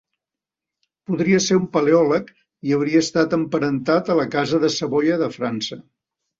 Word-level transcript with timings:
Podria 1.11 1.41
ser 1.47 1.57
un 1.59 1.67
paleòleg 1.75 2.33
i 2.71 2.75
hauria 2.79 3.03
estat 3.07 3.37
emparentat 3.41 4.13
a 4.15 4.19
la 4.23 4.29
casa 4.39 4.65
de 4.67 4.75
Savoia 4.81 5.23
de 5.25 5.33
França. 5.41 5.83